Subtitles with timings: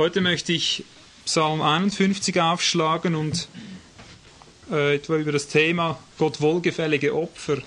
[0.00, 0.82] Heute möchte ich
[1.26, 3.48] Psalm 51 aufschlagen und
[4.70, 7.58] äh, etwa über das Thema Gott wohlgefällige Opfer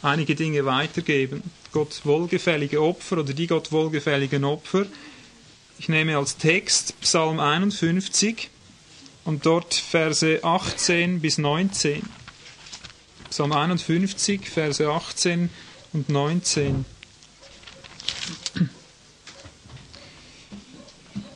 [0.00, 1.42] einige Dinge weitergeben.
[1.72, 4.86] Gott wohlgefällige Opfer oder die Gott wohlgefälligen Opfer.
[5.78, 8.48] Ich nehme als Text Psalm 51
[9.26, 12.02] und dort Verse 18 bis 19.
[13.28, 15.50] Psalm 51, Verse 18
[15.92, 16.86] und 19.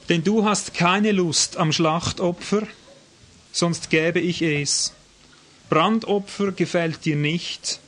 [0.09, 2.67] Denn du hast keine Lust am Schlachtopfer,
[3.53, 4.93] sonst gäbe ich es.
[5.69, 7.81] Brandopfer gefällt dir nicht.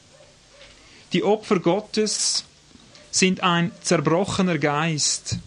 [1.15, 2.45] Die Opfer Gottes
[3.11, 5.39] sind ein zerbrochener Geist.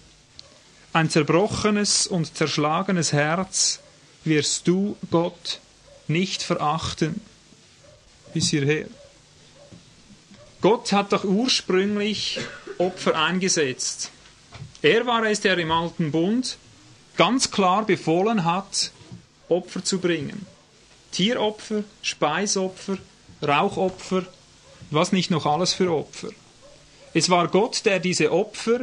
[0.94, 3.80] Ein zerbrochenes und zerschlagenes Herz
[4.23, 5.59] wirst du, Gott,
[6.08, 7.21] nicht verachten.
[8.33, 8.88] Bis hierher.
[10.61, 12.39] Gott hat doch ursprünglich
[12.80, 14.09] Opfer eingesetzt.
[14.81, 16.58] Er war es, der im alten Bund
[17.17, 18.91] ganz klar befohlen hat,
[19.49, 20.45] Opfer zu bringen.
[21.11, 22.97] Tieropfer, Speisopfer,
[23.42, 24.25] Rauchopfer,
[24.89, 26.30] was nicht noch alles für Opfer.
[27.14, 28.81] Es war Gott, der diese Opfer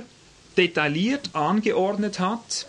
[0.57, 2.67] detailliert angeordnet hat,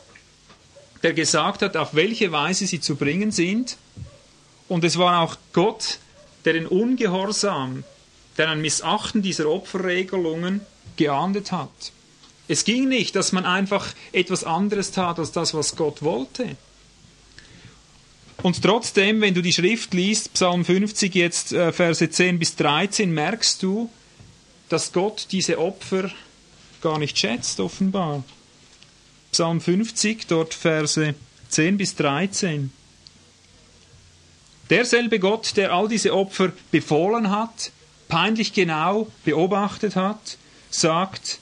[1.03, 3.77] der gesagt hat, auf welche Weise sie zu bringen sind.
[4.67, 5.99] Und es war auch Gott,
[6.45, 7.83] der den Ungehorsam,
[8.37, 10.61] der ein Missachten dieser Opferregelungen
[10.95, 11.91] geahndet hat.
[12.51, 16.57] Es ging nicht, dass man einfach etwas anderes tat als das, was Gott wollte.
[18.43, 23.09] Und trotzdem, wenn du die Schrift liest, Psalm 50 jetzt äh, Verse 10 bis 13,
[23.09, 23.89] merkst du,
[24.67, 26.11] dass Gott diese Opfer
[26.81, 28.25] gar nicht schätzt, offenbar.
[29.31, 31.15] Psalm 50, dort Verse
[31.47, 32.73] 10 bis 13.
[34.69, 37.71] Derselbe Gott, der all diese Opfer befohlen hat,
[38.09, 40.37] peinlich genau beobachtet hat,
[40.69, 41.39] sagt,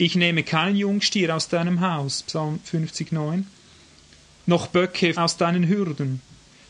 [0.00, 3.46] ich nehme keinen Jungstier aus deinem Haus, Psalm 50, 9,
[4.46, 6.22] noch Böcke aus deinen Hürden.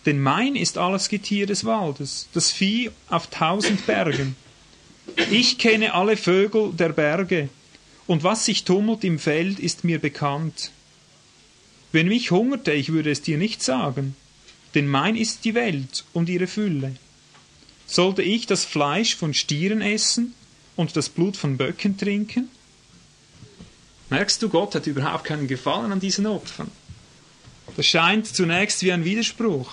[0.04, 4.34] Denn mein ist alles Getier des Waldes, das Vieh auf tausend Bergen.
[5.30, 7.48] Ich kenne alle Vögel der Berge,
[8.08, 10.72] und was sich tummelt im Feld, ist mir bekannt.
[11.92, 14.16] Wenn mich hungerte, ich würde es dir nicht sagen,
[14.74, 16.96] denn mein ist die Welt und ihre Fülle.
[17.86, 20.34] Sollte ich das Fleisch von Stieren essen
[20.74, 22.48] und das Blut von Böcken trinken?
[24.10, 26.70] Merkst du, Gott hat überhaupt keinen Gefallen an diesen Opfern.
[27.76, 29.70] Das scheint zunächst wie ein Widerspruch.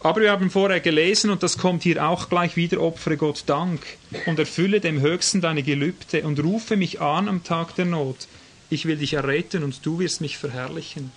[0.00, 3.80] Aber wir haben vorher gelesen, und das kommt hier auch gleich wieder, opfere Gott Dank
[4.26, 8.28] und erfülle dem Höchsten deine Gelübde und rufe mich an am Tag der Not.
[8.68, 11.12] Ich will dich erretten und du wirst mich verherrlichen.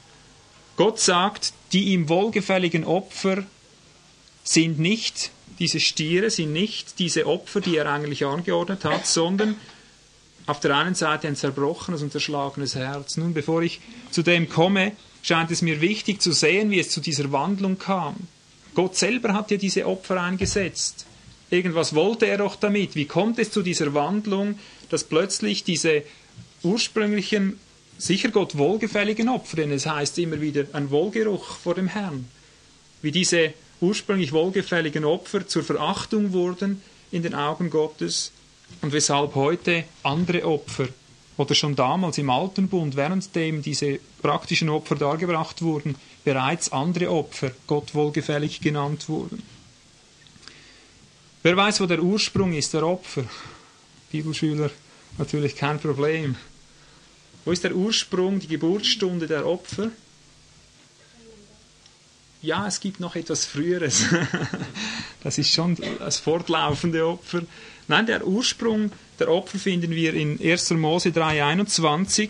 [0.76, 3.44] Gott sagt, die ihm wohlgefälligen Opfer
[4.44, 9.56] sind nicht diese Stiere, sind nicht diese Opfer, die er eigentlich angeordnet hat, sondern
[10.50, 13.18] auf der einen Seite ein zerbrochenes und zerschlagenes Herz.
[13.18, 13.80] Nun, bevor ich
[14.10, 18.16] zu dem komme, scheint es mir wichtig zu sehen, wie es zu dieser Wandlung kam.
[18.74, 21.06] Gott selber hat ja diese Opfer eingesetzt.
[21.52, 22.96] Irgendwas wollte er doch damit.
[22.96, 24.58] Wie kommt es zu dieser Wandlung,
[24.90, 26.02] dass plötzlich diese
[26.64, 27.60] ursprünglichen,
[28.00, 32.28] sicher Gott wohlgefälligen Opfer, denn es heißt immer wieder ein Wohlgeruch vor dem Herrn,
[33.04, 36.82] wie diese ursprünglich wohlgefälligen Opfer zur Verachtung wurden
[37.12, 38.32] in den Augen Gottes
[38.82, 40.88] und weshalb heute andere Opfer
[41.38, 47.52] oder schon damals im Alten Bund, währenddem diese praktischen Opfer dargebracht wurden, bereits andere Opfer
[47.66, 49.42] Gott wohlgefällig genannt wurden.
[51.42, 53.24] Wer weiß, wo der Ursprung ist der Opfer?
[54.12, 54.70] Bibelschüler
[55.18, 56.36] natürlich kein Problem.
[57.46, 59.92] Wo ist der Ursprung, die Geburtsstunde der Opfer?
[62.42, 64.04] Ja, es gibt noch etwas Früheres.
[65.24, 67.42] Das ist schon das fortlaufende Opfer.
[67.88, 70.72] Nein, der Ursprung der Opfer finden wir in 1.
[70.72, 72.30] Mose 3,21.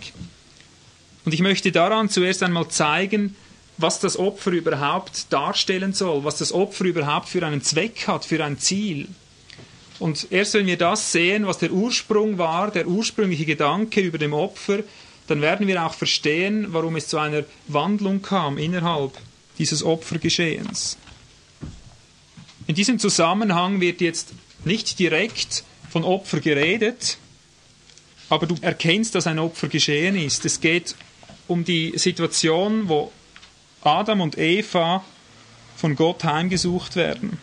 [1.26, 3.36] Und ich möchte daran zuerst einmal zeigen,
[3.78, 8.44] was das Opfer überhaupt darstellen soll, was das Opfer überhaupt für einen Zweck hat, für
[8.44, 9.08] ein Ziel.
[10.00, 14.34] Und erst wenn wir das sehen, was der Ursprung war, der ursprüngliche Gedanke über dem
[14.34, 14.80] Opfer,
[15.28, 19.12] dann werden wir auch verstehen, warum es zu einer Wandlung kam innerhalb
[19.60, 20.98] dieses Opfergeschehens.
[22.70, 24.32] In diesem Zusammenhang wird jetzt
[24.64, 27.18] nicht direkt von Opfer geredet,
[28.30, 30.46] aber du erkennst, dass ein Opfer geschehen ist.
[30.46, 30.94] Es geht
[31.48, 33.12] um die Situation, wo
[33.82, 35.04] Adam und Eva
[35.78, 37.40] von Gott heimgesucht werden.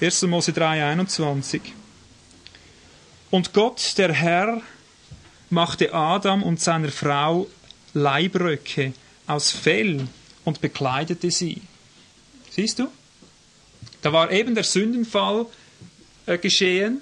[0.00, 0.22] 1.
[0.22, 1.62] Mose 3, 21.
[3.30, 4.60] Und Gott, der Herr,
[5.50, 7.46] machte Adam und seiner Frau
[7.94, 8.92] Leibröcke
[9.28, 10.08] aus Fell
[10.44, 11.62] und bekleidete sie.
[12.50, 12.88] Siehst du?
[14.02, 15.46] Da war eben der Sündenfall
[16.26, 17.00] äh, geschehen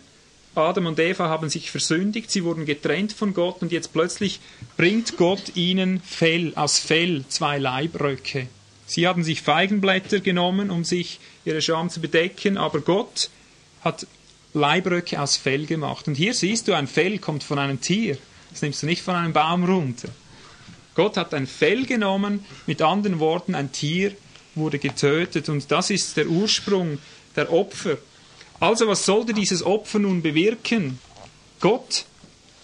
[0.57, 4.41] Adam und Eva haben sich versündigt, sie wurden getrennt von Gott und jetzt plötzlich
[4.79, 8.49] bringt Gott ihnen Fell, aus Fell zwei Leibröcke.
[8.87, 13.29] Sie hatten sich Feigenblätter genommen, um sich ihre Scham zu bedecken, aber Gott
[13.83, 14.07] hat
[14.55, 16.09] Leibröcke aus Fell gemacht.
[16.09, 18.17] Und hier siehst du, ein Fell kommt von einem Tier.
[18.51, 20.09] Das nimmst du nicht von einem Baum runter.
[20.95, 24.13] Gott hat ein Fell genommen, mit anderen Worten, ein Tier
[24.57, 26.99] wurde getötet und das ist der Ursprung
[27.37, 27.99] der Opfer.
[28.59, 30.99] Also was sollte dieses Opfer nun bewirken?
[31.61, 32.05] Gott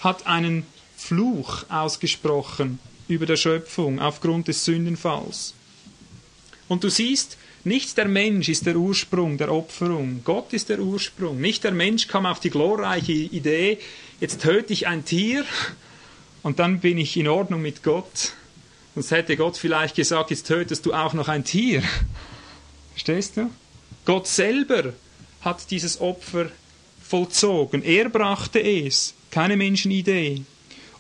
[0.00, 0.64] hat einen
[0.96, 2.78] Fluch ausgesprochen
[3.08, 5.54] über der Schöpfung aufgrund des Sündenfalls.
[6.68, 11.40] Und du siehst, nicht der Mensch ist der Ursprung der Opferung, Gott ist der Ursprung.
[11.40, 13.78] Nicht der Mensch kam auf die glorreiche Idee,
[14.20, 15.44] jetzt töte ich ein Tier
[16.42, 18.32] und dann bin ich in Ordnung mit Gott.
[18.94, 21.82] Sonst hätte Gott vielleicht gesagt, jetzt tötest du auch noch ein Tier.
[22.92, 23.50] Verstehst du?
[24.04, 24.92] Gott selber
[25.40, 26.50] hat dieses Opfer
[27.02, 27.82] vollzogen.
[27.82, 30.42] Er brachte es, keine Menschenidee.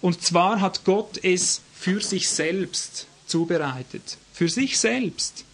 [0.00, 4.16] Und zwar hat Gott es für sich selbst zubereitet.
[4.32, 5.44] Für sich selbst.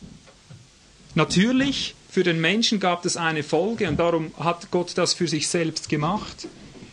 [1.14, 5.48] Natürlich, für den Menschen gab es eine Folge und darum hat Gott das für sich
[5.48, 6.46] selbst gemacht.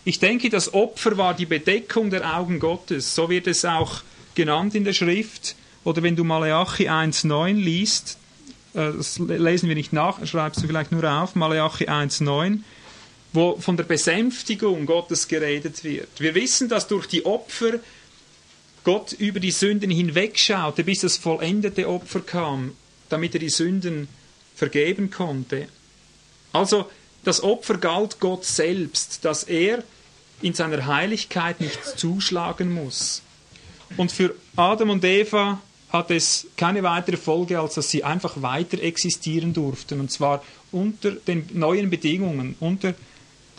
[0.04, 3.16] Ich denke, das Opfer war die Bedeckung der Augen Gottes.
[3.16, 4.02] So wird es auch
[4.36, 5.56] genannt in der Schrift.
[5.84, 8.18] Oder wenn du Malachi 1,9 liest,
[8.74, 12.60] äh, das lesen wir nicht nach, schreibst du vielleicht nur auf, Malachi 1,9,
[13.34, 16.10] wo von der Besänftigung Gottes geredet wird.
[16.20, 17.80] Wir wissen, dass durch die Opfer
[18.84, 22.76] Gott über die Sünden hinwegschaute, bis das vollendete Opfer kam,
[23.10, 24.08] damit er die Sünden
[24.56, 25.68] vergeben konnte.
[26.54, 26.90] Also
[27.24, 29.84] das Opfer galt Gott selbst, dass er
[30.42, 33.22] in seiner Heiligkeit nicht zuschlagen muss.
[33.98, 38.82] Und für Adam und Eva hat es keine weitere Folge, als dass sie einfach weiter
[38.82, 40.00] existieren durften.
[40.00, 42.94] Und zwar unter den neuen Bedingungen, unter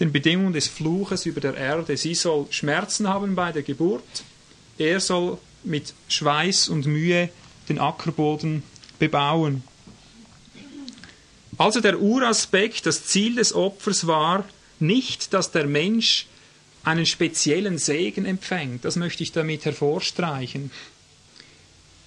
[0.01, 1.97] den Bedingungen des Fluches über der Erde.
[1.97, 4.25] Sie soll Schmerzen haben bei der Geburt.
[4.79, 7.31] Er soll mit Schweiß und Mühe
[7.69, 8.63] den Ackerboden
[8.99, 9.63] bebauen.
[11.59, 14.45] Also der Uraspekt, das Ziel des Opfers war
[14.79, 16.27] nicht, dass der Mensch
[16.87, 18.85] einen speziellen Segen empfängt.
[18.85, 20.71] Das möchte ich damit hervorstreichen.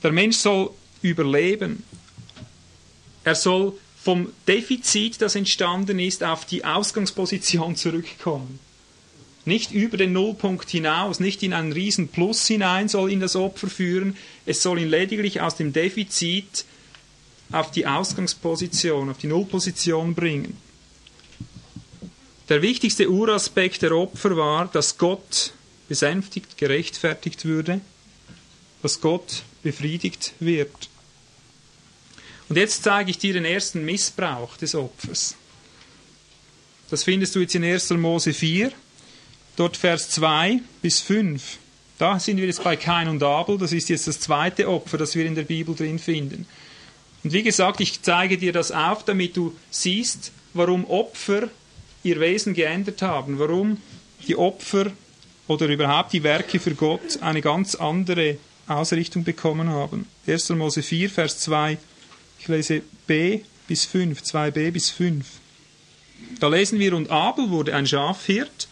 [0.01, 0.71] Der Mensch soll
[1.01, 1.83] überleben.
[3.25, 8.59] Er soll vom Defizit, das entstanden ist, auf die Ausgangsposition zurückkommen.
[9.43, 13.67] Nicht über den Nullpunkt hinaus, nicht in einen riesen Plus hinein soll ihn das Opfer
[13.67, 14.15] führen,
[14.45, 16.65] es soll ihn lediglich aus dem Defizit
[17.51, 20.55] auf die Ausgangsposition, auf die Nullposition bringen.
[22.49, 25.53] Der wichtigste Uraspekt der Opfer war, dass Gott
[25.87, 27.79] besänftigt, gerechtfertigt würde,
[28.81, 30.89] dass Gott befriedigt wird.
[32.49, 35.35] Und jetzt zeige ich dir den ersten Missbrauch des Opfers.
[36.89, 37.91] Das findest du jetzt in 1.
[37.91, 38.71] Mose 4,
[39.55, 41.59] dort Vers 2 bis 5.
[41.99, 45.13] Da sind wir jetzt bei Kain und Abel, das ist jetzt das zweite Opfer, das
[45.13, 46.47] wir in der Bibel drin finden.
[47.23, 51.49] Und wie gesagt, ich zeige dir das auf, damit du siehst, warum Opfer
[52.03, 53.77] ihr Wesen geändert haben, warum
[54.27, 54.91] die Opfer
[55.47, 58.37] oder überhaupt die Werke für Gott eine ganz andere
[58.67, 60.05] Ausrichtung bekommen haben.
[60.27, 60.49] 1.
[60.49, 61.77] Mose 4, Vers 2,
[62.39, 65.25] ich lese b bis 5, 2b bis 5.
[66.39, 68.67] Da lesen wir, und Abel wurde ein Schafhirt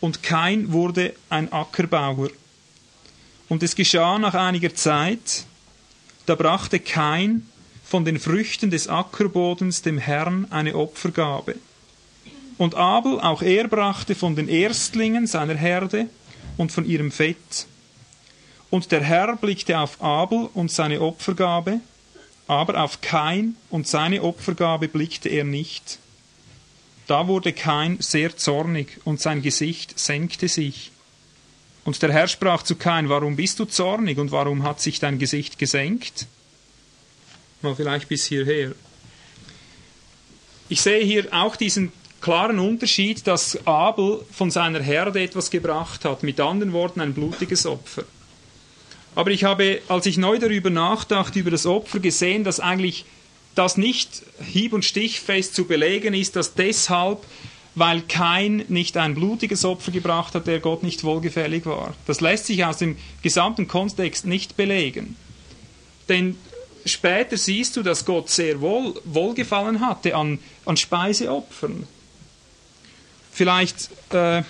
[0.00, 2.30] und Kain wurde ein Ackerbauer.
[3.48, 5.44] Und es geschah nach einiger Zeit,
[6.26, 7.46] da brachte Kain
[7.84, 11.56] von den Früchten des Ackerbodens dem Herrn eine Opfergabe.
[12.60, 16.08] Und Abel, auch er brachte von den Erstlingen seiner Herde
[16.58, 17.64] und von ihrem Fett.
[18.68, 21.80] Und der Herr blickte auf Abel und seine Opfergabe,
[22.46, 26.00] aber auf Kain und seine Opfergabe blickte er nicht.
[27.06, 30.92] Da wurde Kain sehr zornig und sein Gesicht senkte sich.
[31.86, 35.18] Und der Herr sprach zu Kain, warum bist du zornig und warum hat sich dein
[35.18, 36.26] Gesicht gesenkt?
[37.62, 38.72] Mal vielleicht bis hierher.
[40.68, 41.90] Ich sehe hier auch diesen
[42.20, 47.66] klaren Unterschied, dass Abel von seiner Herde etwas gebracht hat, mit anderen Worten ein blutiges
[47.66, 48.04] Opfer.
[49.14, 53.04] Aber ich habe, als ich neu darüber nachdachte, über das Opfer, gesehen, dass eigentlich
[53.54, 57.18] das nicht hieb- und stichfest zu belegen ist, dass deshalb,
[57.74, 61.94] weil kein nicht ein blutiges Opfer gebracht hat, der Gott nicht wohlgefällig war.
[62.06, 65.16] Das lässt sich aus dem gesamten Kontext nicht belegen.
[66.08, 66.36] Denn
[66.84, 71.86] später siehst du, dass Gott sehr wohl Wohlgefallen hatte an, an Speiseopfern.
[73.32, 74.42] Vielleicht äh,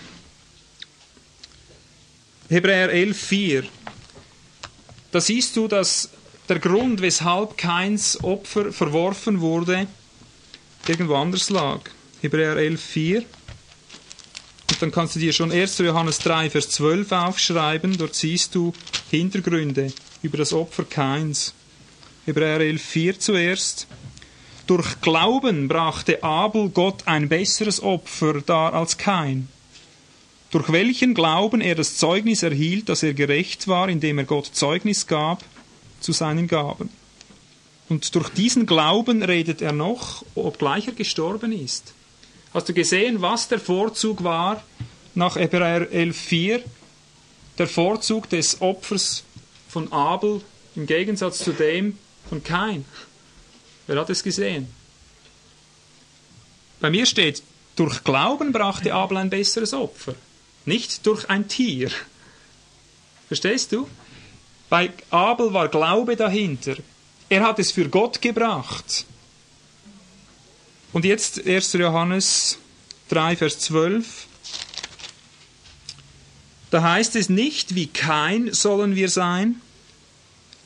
[2.49, 3.65] Hebräer 11,4
[5.13, 6.11] da siehst du, dass
[6.49, 9.87] der Grund, weshalb keins Opfer verworfen wurde,
[10.87, 11.81] irgendwo anders lag.
[12.21, 13.25] Hebräer 11,4.
[14.79, 15.79] dann kannst du dir schon 1.
[15.79, 17.99] Johannes 3, Vers 12 aufschreiben.
[17.99, 18.73] Dort siehst du
[19.11, 21.55] Hintergründe über das Opfer Kains.
[22.25, 23.87] Hebräer 11, 4 zuerst.
[24.71, 29.49] Durch Glauben brachte Abel Gott ein besseres Opfer dar als Kain,
[30.53, 35.09] durch welchen Glauben er das Zeugnis erhielt, dass er gerecht war, indem er Gott Zeugnis
[35.09, 35.43] gab
[35.99, 36.89] zu seinen Gaben.
[37.89, 41.93] Und durch diesen Glauben redet er noch, obgleich er gestorben ist.
[42.55, 44.63] Hast du gesehen, was der Vorzug war
[45.17, 46.61] nach Hebräer 11,4?
[47.59, 49.25] Der Vorzug des Opfers
[49.69, 50.43] von Abel
[50.77, 51.99] im Gegensatz zu dem
[52.29, 52.85] von Kain.
[53.91, 54.69] Wer hat es gesehen?
[56.79, 57.43] Bei mir steht,
[57.75, 60.15] durch Glauben brachte Abel ein besseres Opfer,
[60.65, 61.91] nicht durch ein Tier.
[63.27, 63.89] Verstehst du?
[64.69, 66.77] Bei Abel war Glaube dahinter.
[67.29, 69.07] Er hat es für Gott gebracht.
[70.93, 71.73] Und jetzt 1.
[71.73, 72.59] Johannes
[73.09, 74.29] 3, Vers 12.
[76.71, 79.61] Da heißt es nicht, wie kein sollen wir sein,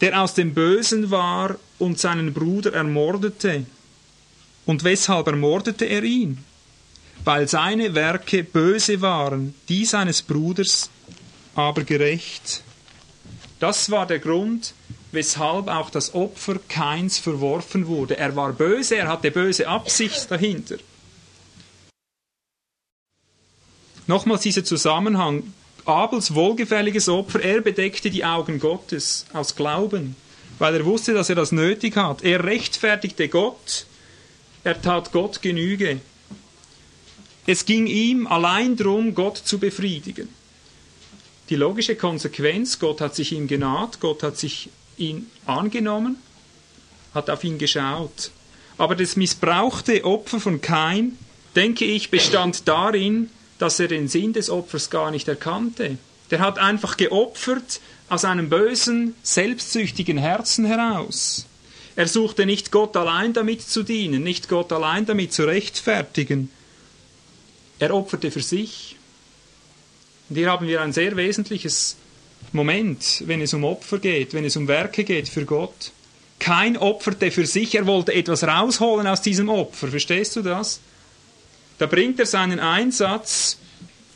[0.02, 3.66] der aus dem Bösen war und seinen Bruder ermordete.
[4.66, 6.44] Und weshalb ermordete er ihn?
[7.24, 10.90] Weil seine Werke böse waren, die seines Bruders
[11.54, 12.62] aber gerecht.
[13.60, 14.74] Das war der Grund,
[15.12, 18.18] weshalb auch das Opfer Keins verworfen wurde.
[18.18, 20.76] Er war böse, er hatte böse Absicht dahinter.
[24.06, 25.54] Nochmals dieser Zusammenhang.
[25.86, 30.16] Abels wohlgefälliges Opfer, er bedeckte die Augen Gottes aus Glauben,
[30.64, 32.24] weil er wusste, dass er das nötig hat.
[32.24, 33.84] Er rechtfertigte Gott,
[34.62, 36.00] er tat Gott Genüge.
[37.44, 40.30] Es ging ihm allein darum, Gott zu befriedigen.
[41.50, 46.16] Die logische Konsequenz, Gott hat sich ihm genaht, Gott hat sich ihn angenommen,
[47.12, 48.30] hat auf ihn geschaut.
[48.78, 51.18] Aber das missbrauchte Opfer von Kain,
[51.54, 53.28] denke ich, bestand darin,
[53.58, 55.98] dass er den Sinn des Opfers gar nicht erkannte.
[56.30, 61.46] Der hat einfach geopfert aus einem bösen, selbstsüchtigen Herzen heraus.
[61.96, 66.50] Er suchte nicht Gott allein damit zu dienen, nicht Gott allein damit zu rechtfertigen.
[67.78, 68.96] Er opferte für sich.
[70.28, 71.96] Und hier haben wir ein sehr wesentliches
[72.52, 75.92] Moment, wenn es um Opfer geht, wenn es um Werke geht für Gott.
[76.38, 79.88] Kein opferte für sich, er wollte etwas rausholen aus diesem Opfer.
[79.88, 80.80] Verstehst du das?
[81.78, 83.58] Da bringt er seinen Einsatz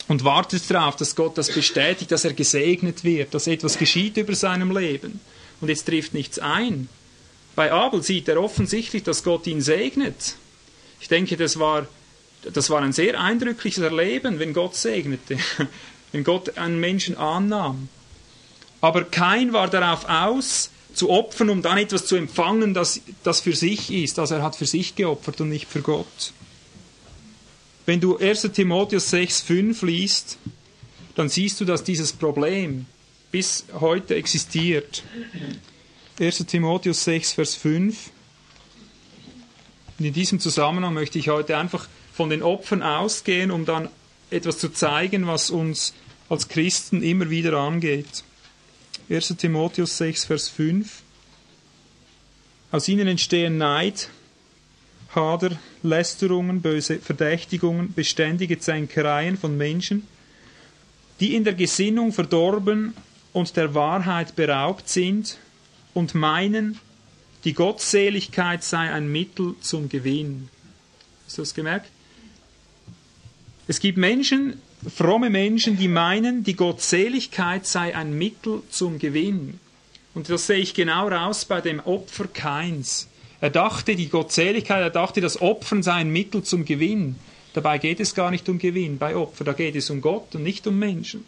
[0.09, 4.35] und wartet darauf, dass Gott das bestätigt, dass er gesegnet wird, dass etwas geschieht über
[4.35, 5.21] seinem Leben.
[5.61, 6.89] Und jetzt trifft nichts ein.
[7.55, 10.37] Bei Abel sieht er offensichtlich, dass Gott ihn segnet.
[11.01, 11.87] Ich denke, das war,
[12.53, 15.39] das war ein sehr eindrückliches Erleben, wenn Gott segnete,
[16.13, 17.89] wenn Gott einen Menschen annahm.
[18.81, 23.55] Aber kein war darauf aus, zu opfern, um dann etwas zu empfangen, das, das für
[23.55, 24.19] sich ist.
[24.19, 26.33] Also er hat für sich geopfert und nicht für Gott.
[27.89, 30.37] Wenn du 1 Timotheus 6,5 liest,
[31.15, 32.85] dann siehst du, dass dieses Problem
[33.31, 35.03] bis heute existiert.
[36.21, 38.11] 1 Timotheus 6, Vers 5.
[39.99, 43.89] Und in diesem Zusammenhang möchte ich heute einfach von den Opfern ausgehen, um dann
[44.29, 45.95] etwas zu zeigen, was uns
[46.29, 48.23] als Christen immer wieder angeht.
[49.09, 51.01] 1 Timotheus 6, Vers 5.
[52.71, 54.11] Aus ihnen entstehen Neid,
[55.19, 60.07] Hader, Lästerungen, böse Verdächtigungen, beständige Zänkereien von Menschen,
[61.21, 62.95] die in der Gesinnung verdorben
[63.33, 65.39] und der Wahrheit beraubt sind
[65.93, 66.79] und meinen,
[67.45, 70.49] die Gottseligkeit sei ein Mittel zum Gewinn.
[71.27, 71.91] Hast du das gemerkt?
[73.67, 74.61] Es gibt Menschen,
[74.95, 79.59] fromme Menschen, die meinen, die Gottseligkeit sei ein Mittel zum Gewinn.
[80.15, 83.08] Und das sehe ich genau raus bei dem Opfer Keins.
[83.41, 87.17] Er dachte, die Gottseligkeit, er dachte, das Opfern sei ein Mittel zum Gewinn.
[87.55, 90.43] Dabei geht es gar nicht um Gewinn bei Opfer, da geht es um Gott und
[90.43, 91.25] nicht um Menschen.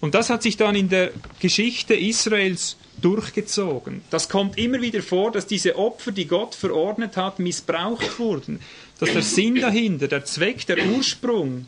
[0.00, 4.02] Und das hat sich dann in der Geschichte Israels durchgezogen.
[4.10, 8.60] Das kommt immer wieder vor, dass diese Opfer, die Gott verordnet hat, missbraucht wurden.
[9.00, 11.66] Dass der Sinn dahinter, der Zweck, der Ursprung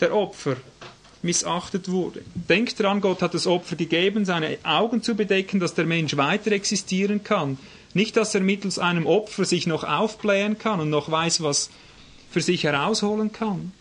[0.00, 0.56] der Opfer
[1.22, 2.22] missachtet wurde.
[2.34, 6.52] Denkt daran, Gott hat das Opfer gegeben, seine Augen zu bedecken, dass der Mensch weiter
[6.52, 7.58] existieren kann.
[7.92, 11.70] Nicht, dass er mittels einem Opfer sich noch aufblähen kann und noch weiß, was
[12.30, 13.72] für sich herausholen kann.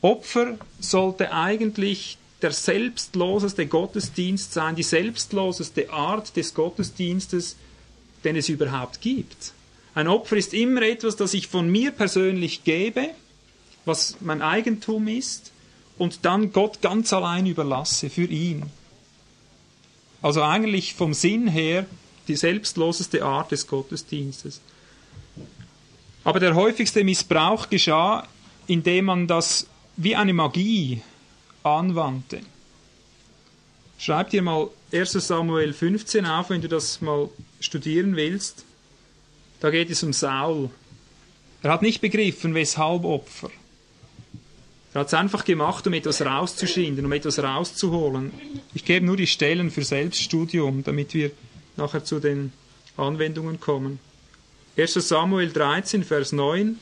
[0.00, 7.56] Opfer sollte eigentlich der selbstloseste Gottesdienst sein, die selbstloseste Art des Gottesdienstes,
[8.24, 9.52] den es überhaupt gibt.
[9.94, 13.10] Ein Opfer ist immer etwas, das ich von mir persönlich gebe,
[13.84, 15.52] was mein Eigentum ist,
[15.98, 18.64] und dann Gott ganz allein überlasse für ihn.
[20.22, 21.86] Also eigentlich vom Sinn her
[22.28, 24.60] die selbstloseste Art des Gottesdienstes.
[26.24, 28.26] Aber der häufigste Missbrauch geschah
[28.66, 31.02] indem man das wie eine Magie
[31.62, 32.40] anwandte.
[33.98, 37.28] Schreib dir mal 1 Samuel 15 auf, wenn du das mal
[37.60, 38.64] studieren willst.
[39.60, 40.70] Da geht es um Saul.
[41.62, 43.50] Er hat nicht begriffen, weshalb Opfer.
[44.92, 48.32] Er hat es einfach gemacht, um etwas rauszuschinden, um etwas rauszuholen.
[48.74, 51.30] Ich gebe nur die Stellen für Selbststudium, damit wir
[51.76, 52.52] nachher zu den
[52.96, 53.98] Anwendungen kommen.
[54.76, 56.78] 1 Samuel 13, Vers 9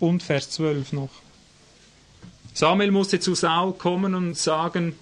[0.00, 1.10] und Vers 12 noch.
[2.54, 4.94] Samuel musste zu Saul kommen und sagen,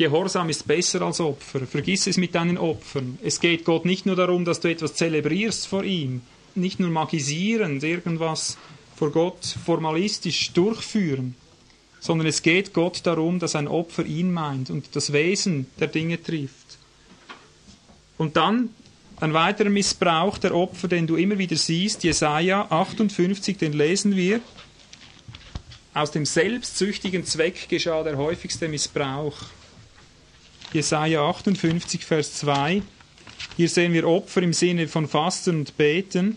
[0.00, 1.66] Gehorsam ist besser als Opfer.
[1.66, 3.18] Vergiss es mit deinen Opfern.
[3.22, 6.22] Es geht Gott nicht nur darum, dass du etwas zelebrierst vor ihm,
[6.54, 8.56] nicht nur magisierend irgendwas
[8.96, 11.34] vor Gott formalistisch durchführen,
[12.00, 16.22] sondern es geht Gott darum, dass ein Opfer ihn meint und das Wesen der Dinge
[16.22, 16.78] trifft.
[18.20, 18.68] Und dann
[19.18, 24.42] ein weiterer Missbrauch der Opfer, den du immer wieder siehst, Jesaja 58, den lesen wir.
[25.94, 29.38] Aus dem selbstsüchtigen Zweck geschah der häufigste Missbrauch.
[30.74, 32.82] Jesaja 58, Vers 2.
[33.56, 36.36] Hier sehen wir Opfer im Sinne von Fasten und Beten.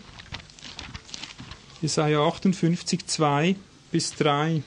[1.82, 3.56] Jesaja 58, 2
[3.92, 4.62] bis 3.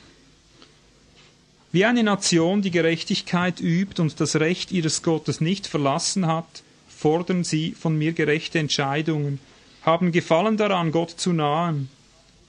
[1.72, 6.62] Wie eine Nation, die Gerechtigkeit übt und das Recht ihres Gottes nicht verlassen hat,
[6.98, 9.40] fordern sie von mir gerechte Entscheidungen,
[9.84, 11.90] haben Gefallen daran, Gott zu nahen.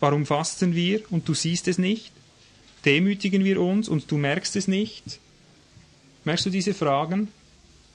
[0.01, 2.13] Warum fasten wir und du siehst es nicht?
[2.85, 5.21] Demütigen wir uns und du merkst es nicht?
[6.25, 7.29] Merkst du diese Fragen?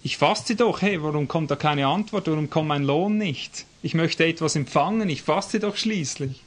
[0.03, 2.27] Ich faste doch, hey, warum kommt da keine Antwort?
[2.27, 3.65] Warum kommt mein Lohn nicht?
[3.81, 6.41] Ich möchte etwas empfangen, ich faste doch schließlich.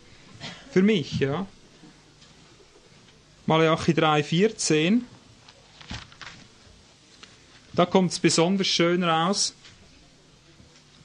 [0.71, 1.47] Für mich, ja.
[3.47, 5.01] Malachi 3,14.
[7.73, 9.56] Da kommt es besonders schön raus.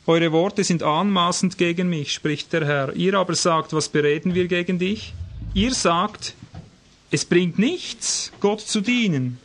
[0.08, 2.96] Eure Worte sind anmaßend gegen mich, spricht der Herr.
[2.96, 5.14] Ihr aber sagt, was bereden wir gegen dich?
[5.54, 6.34] Ihr sagt,
[7.12, 9.38] es bringt nichts, Gott zu dienen.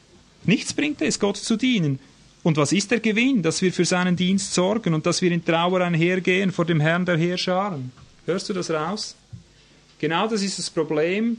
[0.44, 1.98] Nichts bringt es, Gott zu dienen.
[2.42, 5.44] Und was ist der Gewinn, dass wir für seinen Dienst sorgen und dass wir in
[5.44, 7.92] Trauer einhergehen vor dem Herrn der Heerscharen?
[8.24, 9.14] Hörst du das raus?
[9.98, 11.38] Genau das ist das Problem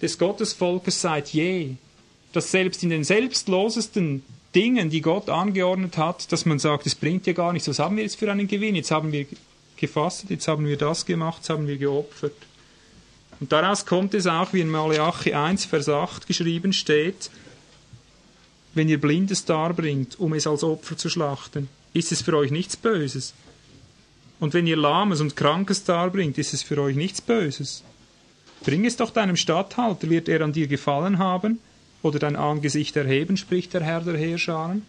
[0.00, 1.74] des Gottesvolkes seit je,
[2.32, 4.22] dass selbst in den selbstlosesten
[4.54, 7.96] Dingen, die Gott angeordnet hat, dass man sagt, es bringt ja gar nichts, was haben
[7.96, 8.74] wir jetzt für einen Gewinn?
[8.74, 9.26] Jetzt haben wir
[9.76, 12.36] gefastet, jetzt haben wir das gemacht, jetzt haben wir geopfert.
[13.40, 17.30] Und daraus kommt es auch, wie in Malachi 1, Vers 8 geschrieben steht,
[18.74, 22.76] wenn ihr Blindes darbringt, um es als Opfer zu schlachten, ist es für euch nichts
[22.76, 23.34] Böses.
[24.40, 27.82] Und wenn ihr Lahmes und Krankes darbringt, ist es für euch nichts Böses.
[28.64, 31.60] Bring es doch deinem Statthalter, wird er an dir gefallen haben,
[32.02, 34.82] oder dein Angesicht erheben, spricht der Herr der Heerscharen.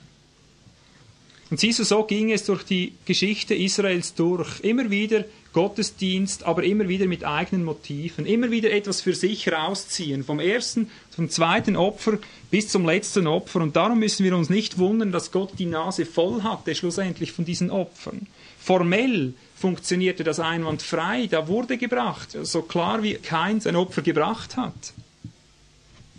[1.50, 4.60] Und siehst du, so ging es durch die Geschichte Israels durch.
[4.60, 8.28] Immer wieder Gottesdienst, aber immer wieder mit eigenen Motiven.
[8.28, 10.24] Immer wieder etwas für sich rausziehen.
[10.24, 12.19] Vom ersten, vom zweiten Opfer
[12.52, 13.62] bis zum letzten Opfer.
[13.62, 17.45] Und darum müssen wir uns nicht wundern, dass Gott die Nase voll hatte, schlussendlich von
[17.45, 18.28] diesen Opfern.
[18.60, 21.26] Formell funktionierte das einwandfrei.
[21.26, 24.93] Da wurde gebracht, so klar wie keins ein Opfer gebracht hat.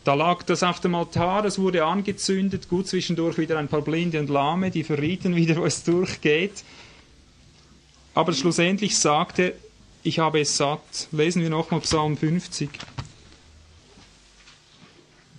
[0.04, 4.18] Da lag das auf dem Altar, das wurde angezündet, gut zwischendurch wieder ein paar Blinde
[4.18, 6.64] und Lahme, die verrieten wieder, wo es durchgeht.
[8.14, 9.54] Aber schlussendlich sagte
[10.02, 11.08] ich habe es satt.
[11.12, 12.70] Lesen wir nochmal Psalm 50.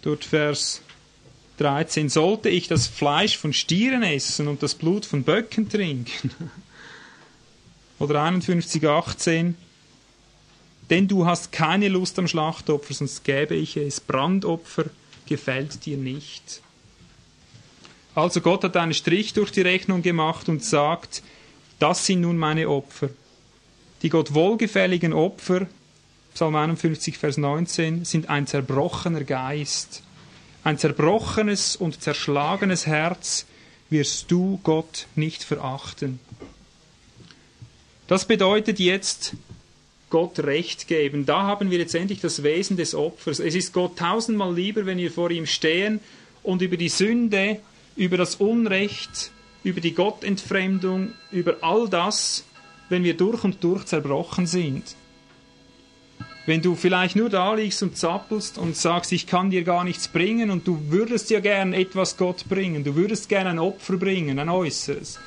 [0.04, 0.82] Dort Vers
[1.58, 2.10] 13.
[2.10, 6.32] Sollte ich das Fleisch von Stieren essen und das Blut von Böcken trinken?
[8.00, 9.56] Oder 51, 18
[10.90, 14.00] denn du hast keine Lust am Schlachtopfer, sonst gäbe ich es.
[14.00, 14.86] Brandopfer
[15.26, 16.62] gefällt dir nicht.
[18.14, 21.24] Also Gott hat einen Strich durch die Rechnung gemacht und sagt,
[21.80, 23.10] das sind nun meine Opfer.
[24.02, 25.68] Die Gott wohlgefälligen Opfer,
[26.34, 30.04] Psalm 51, Vers 19, sind ein zerbrochener Geist.
[30.64, 33.46] Ein zerbrochenes und zerschlagenes Herz
[33.90, 36.20] wirst du Gott nicht verachten.
[38.08, 39.36] Das bedeutet jetzt,
[40.12, 41.26] Gott Recht geben.
[41.26, 43.40] Da haben wir jetzt endlich das Wesen des Opfers.
[43.40, 46.00] Es ist Gott tausendmal lieber, wenn wir vor ihm stehen
[46.44, 47.60] und über die Sünde,
[47.96, 49.32] über das Unrecht,
[49.64, 52.44] über die Gottentfremdung, über all das,
[52.90, 54.96] wenn wir durch und durch zerbrochen sind.
[56.46, 60.08] Wenn du vielleicht nur da liegst und zappelst und sagst, ich kann dir gar nichts
[60.08, 64.40] bringen und du würdest ja gern etwas Gott bringen, du würdest gern ein Opfer bringen,
[64.40, 65.20] ein äußeres.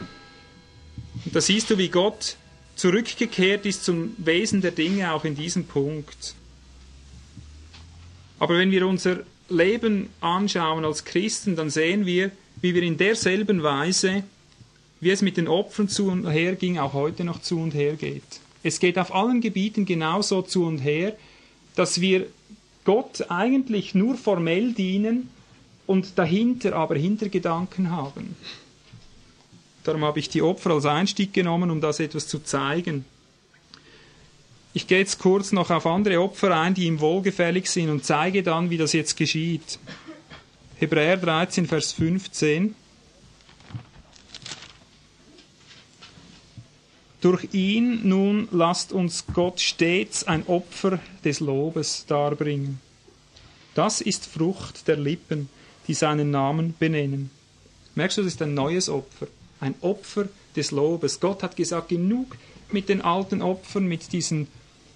[1.25, 2.37] Und da siehst du, wie Gott
[2.77, 6.35] zurückgekehrt ist zum Wesen der Dinge auch in diesem Punkt.
[8.39, 13.63] Aber wenn wir unser Leben anschauen als Christen, dann sehen wir, wie wir in derselben
[13.63, 14.25] Weise,
[15.01, 17.95] wie es mit den Opfern zu und her ging, auch heute noch zu und her
[17.95, 18.23] geht.
[18.63, 21.15] Es geht auf allen Gebieten genauso zu und her,
[21.77, 22.27] dass wir
[22.85, 25.29] Gott eigentlich nur formell dienen
[25.87, 28.37] und dahinter aber Hintergedanken haben.
[29.85, 33.05] Darum habe ich die Opfer als Einstieg genommen, um das etwas zu zeigen.
[34.73, 38.43] Ich gehe jetzt kurz noch auf andere Opfer ein, die ihm wohlgefällig sind und zeige
[38.43, 39.79] dann, wie das jetzt geschieht.
[40.77, 42.75] Hebräer 13, Vers 15.
[47.21, 52.81] Durch ihn nun lasst uns Gott stets ein Opfer des Lobes darbringen.
[53.75, 55.49] Das ist Frucht der Lippen,
[55.89, 57.31] die seinen Namen benennen.
[57.95, 59.29] Merkst du, das ist ein neues Opfer,
[59.65, 61.21] ein Opfer des Lobes.
[61.21, 62.37] Gott hat gesagt, genug
[62.71, 64.49] mit den alten Opfern, mit diesen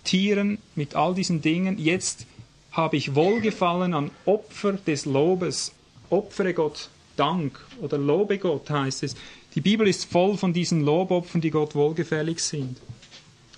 [0.04, 1.78] Tieren, mit all diesen Dingen.
[1.78, 2.26] Jetzt
[2.72, 5.72] habe ich Wohlgefallen an Opfer des Lobes.
[6.10, 9.16] Opfere Gott Dank oder lobe Gott heißt es.
[9.54, 12.78] Die Bibel ist voll von diesen Lobopfern, die Gott wohlgefällig sind.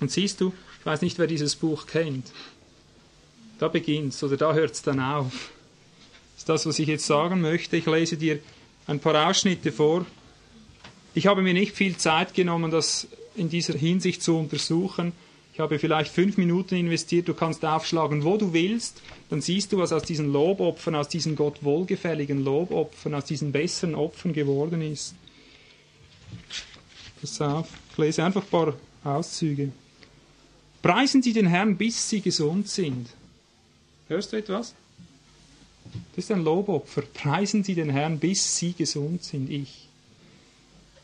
[0.00, 2.32] Und siehst du, ich weiß nicht, wer dieses Buch kennt.
[3.58, 5.50] Da beginnt's oder da hört's dann auf.
[6.34, 7.76] Das ist das, was ich jetzt sagen möchte.
[7.76, 8.38] Ich lese dir
[8.86, 10.06] ein paar Ausschnitte vor.
[11.14, 15.12] Ich habe mir nicht viel Zeit genommen, das in dieser Hinsicht zu untersuchen.
[15.52, 17.28] Ich habe vielleicht fünf Minuten investiert.
[17.28, 19.02] Du kannst aufschlagen, wo du willst.
[19.28, 23.94] Dann siehst du, was aus diesen Lobopfern, aus diesen Gott wohlgefälligen Lobopfern, aus diesen besseren
[23.94, 25.14] Opfern geworden ist.
[27.20, 29.72] Pass auf, ich lese einfach ein paar Auszüge.
[30.80, 33.08] Preisen Sie den Herrn, bis Sie gesund sind.
[34.08, 34.74] Hörst du etwas?
[36.14, 37.02] Das ist ein Lobopfer.
[37.02, 39.89] Preisen Sie den Herrn, bis Sie gesund sind, ich.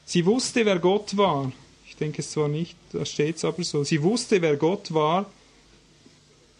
[0.06, 1.52] Sie wusste, wer Gott war.
[1.86, 3.84] Ich denke es zwar nicht, da steht es aber so.
[3.84, 5.30] Sie wusste, wer Gott war.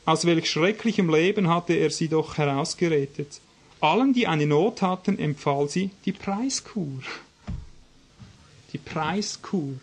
[0.04, 3.40] Aus welch schrecklichem Leben hatte er sie doch herausgerettet.
[3.80, 7.00] Allen, die eine Not hatten, empfahl sie die Preiskur
[8.76, 9.74] die Preiskur.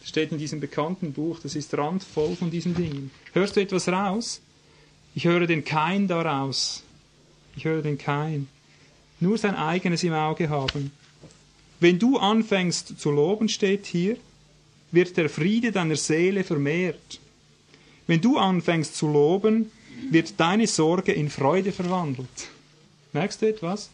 [0.00, 3.10] Das steht in diesem bekannten Buch, das ist randvoll von diesen Dingen.
[3.34, 4.40] Hörst du etwas raus?
[5.14, 6.82] Ich höre den Kein daraus.
[7.54, 8.48] Ich höre den Kein.
[9.18, 10.92] Nur sein eigenes im Auge haben.
[11.80, 14.16] Wenn du anfängst zu loben, steht hier,
[14.92, 17.20] wird der Friede deiner Seele vermehrt.
[18.06, 19.70] Wenn du anfängst zu loben,
[20.10, 22.48] wird deine Sorge in Freude verwandelt.
[23.12, 23.90] Merkst du etwas?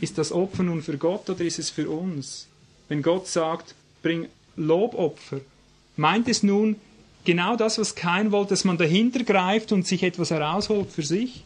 [0.00, 2.48] Ist das Opfer nun für Gott oder ist es für uns?
[2.88, 5.40] wenn Gott sagt, bring Lobopfer,
[5.96, 6.76] meint es nun
[7.24, 11.42] genau das, was kein wollte, dass man dahinter greift und sich etwas herausholt für sich?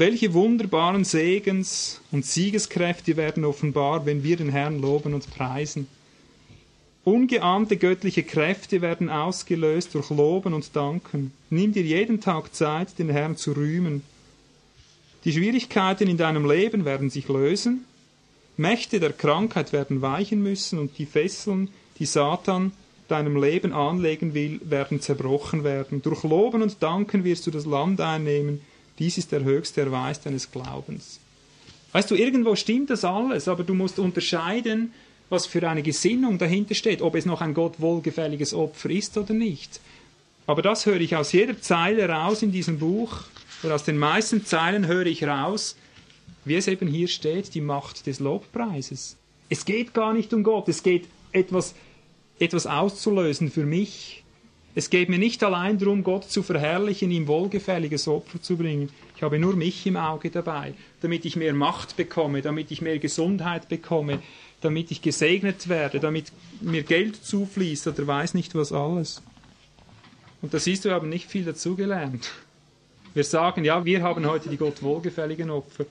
[0.00, 5.88] Welche wunderbaren Segens und Siegeskräfte werden offenbar, wenn wir den Herrn loben und preisen?
[7.04, 11.32] Ungeahnte göttliche Kräfte werden ausgelöst durch Loben und Danken.
[11.50, 14.02] Nimm dir jeden Tag Zeit, den Herrn zu rühmen.
[15.26, 17.84] Die Schwierigkeiten in deinem Leben werden sich lösen
[18.56, 22.72] Mächte der Krankheit werden weichen müssen und die Fesseln, die Satan
[23.08, 26.00] deinem Leben anlegen will, werden zerbrochen werden.
[26.00, 28.62] Durch Loben und Danken wirst du das Land einnehmen.
[29.00, 31.18] Dies ist der höchste Erweis deines Glaubens.
[31.92, 34.92] Weißt du, irgendwo stimmt das alles, aber du musst unterscheiden,
[35.30, 39.32] was für eine Gesinnung dahinter steht, ob es noch ein Gott wohlgefälliges Opfer ist oder
[39.32, 39.80] nicht.
[40.46, 43.22] Aber das höre ich aus jeder Zeile raus in diesem Buch,
[43.62, 45.76] oder aus den meisten Zeilen höre ich raus,
[46.44, 49.16] wie es eben hier steht, die Macht des Lobpreises.
[49.48, 51.74] Es geht gar nicht um Gott, es geht etwas,
[52.38, 54.24] etwas auszulösen für mich.
[54.74, 58.90] Es geht mir nicht allein darum, Gott zu verherrlichen, ihm wohlgefälliges Opfer zu bringen.
[59.16, 62.98] Ich habe nur mich im Auge dabei, damit ich mehr Macht bekomme, damit ich mehr
[62.98, 64.20] Gesundheit bekomme,
[64.60, 69.22] damit ich gesegnet werde, damit mir Geld zufließt oder weiß nicht was alles.
[70.40, 72.30] Und da siehst du, wir haben nicht viel dazugelernt.
[73.12, 75.84] Wir sagen, ja, wir haben heute die Gott wohlgefälligen Opfer.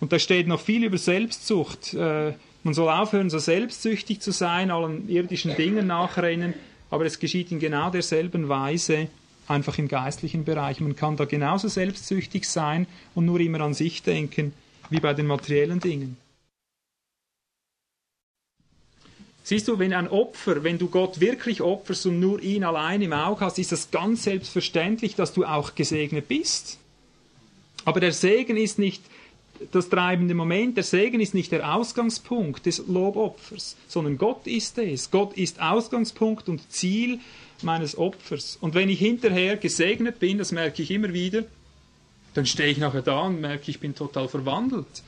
[0.00, 1.94] Und da steht noch viel über Selbstsucht.
[1.94, 2.34] Äh,
[2.64, 6.54] man soll aufhören, so selbstsüchtig zu sein, allen irdischen Dingen nachrennen,
[6.90, 9.08] aber es geschieht in genau derselben Weise,
[9.48, 10.80] einfach im geistlichen Bereich.
[10.80, 14.52] Man kann da genauso selbstsüchtig sein und nur immer an sich denken,
[14.90, 16.16] wie bei den materiellen Dingen.
[19.42, 23.12] Siehst du, wenn ein Opfer, wenn du Gott wirklich opferst und nur ihn allein im
[23.12, 26.78] Auge hast, ist das ganz selbstverständlich, dass du auch gesegnet bist.
[27.84, 29.04] Aber der Segen ist nicht
[29.72, 35.10] das treibende Moment, der Segen ist nicht der Ausgangspunkt des Lobopfers, sondern Gott ist es.
[35.10, 37.20] Gott ist Ausgangspunkt und Ziel
[37.62, 38.58] meines Opfers.
[38.60, 41.44] Und wenn ich hinterher gesegnet bin, das merke ich immer wieder,
[42.34, 45.02] dann stehe ich nachher da und merke, ich bin total verwandelt.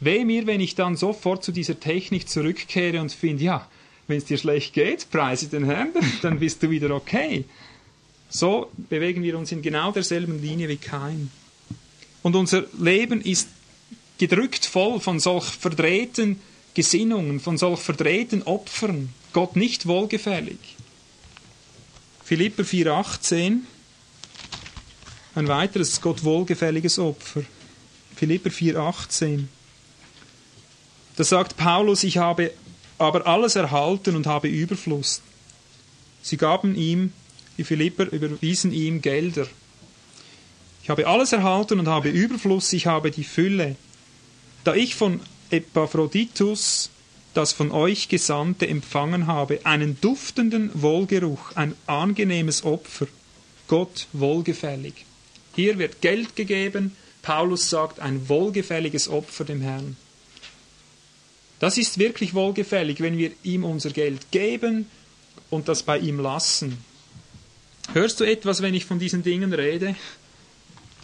[0.00, 3.68] Weh mir, wenn ich dann sofort zu dieser Technik zurückkehre und finde, ja,
[4.06, 7.44] wenn es dir schlecht geht, preise den Herrn, dann bist du wieder okay.
[8.28, 11.30] So bewegen wir uns in genau derselben Linie wie kein.
[12.22, 13.48] Und unser Leben ist
[14.18, 16.40] gedrückt voll von solch verdrehten
[16.74, 20.58] Gesinnungen, von solch verdrehten Opfern, Gott nicht wohlgefällig.
[22.24, 23.60] Philipper 4,18
[25.34, 27.42] Ein weiteres Gott wohlgefälliges Opfer.
[28.16, 29.44] Philipper 4,18.
[31.16, 32.52] Da sagt Paulus, ich habe
[32.98, 35.22] aber alles erhalten und habe Überfluss.
[36.22, 37.12] Sie gaben ihm,
[37.56, 39.46] die Philipper überwiesen ihm Gelder.
[40.82, 43.76] Ich habe alles erhalten und habe Überfluss, ich habe die Fülle.
[44.66, 46.90] Da ich von Epaphroditus
[47.34, 53.06] das von euch Gesandte empfangen habe, einen duftenden Wohlgeruch, ein angenehmes Opfer,
[53.68, 55.06] Gott wohlgefällig.
[55.54, 59.96] Hier wird Geld gegeben, Paulus sagt, ein wohlgefälliges Opfer dem Herrn.
[61.60, 64.90] Das ist wirklich wohlgefällig, wenn wir ihm unser Geld geben
[65.48, 66.76] und das bei ihm lassen.
[67.92, 69.94] Hörst du etwas, wenn ich von diesen Dingen rede?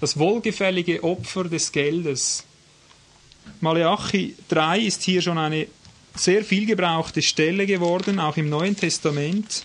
[0.01, 2.43] Das wohlgefällige Opfer des Geldes.
[3.61, 5.67] Malachi 3 ist hier schon eine
[6.15, 9.65] sehr viel gebrauchte Stelle geworden, auch im Neuen Testament,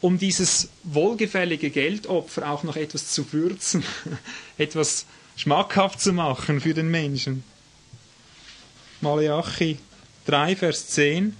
[0.00, 3.82] um dieses wohlgefällige Geldopfer auch noch etwas zu würzen,
[4.58, 7.44] etwas schmackhaft zu machen für den Menschen.
[9.00, 9.78] Malachi
[10.26, 11.36] 3, Vers 10.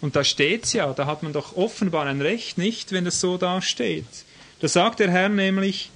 [0.00, 3.36] Und da steht's ja, da hat man doch offenbar ein Recht, nicht, wenn es so
[3.36, 4.06] da steht.
[4.60, 5.90] Da sagt der Herr nämlich,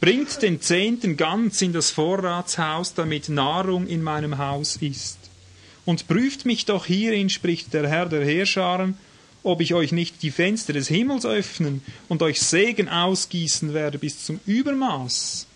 [0.00, 5.18] bringt den Zehnten ganz in das Vorratshaus, damit Nahrung in meinem Haus ist.
[5.84, 8.96] Und prüft mich doch hierin, spricht der Herr der Heerscharen,
[9.42, 14.24] ob ich euch nicht die Fenster des Himmels öffnen und euch Segen ausgießen werde bis
[14.24, 15.46] zum Übermaß.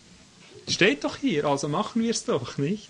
[0.69, 2.89] Steht doch hier, also machen wir es doch, nicht?